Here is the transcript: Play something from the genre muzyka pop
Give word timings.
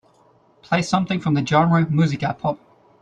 Play 0.63 0.81
something 0.81 1.19
from 1.19 1.35
the 1.35 1.45
genre 1.45 1.85
muzyka 1.85 2.35
pop 2.39 2.57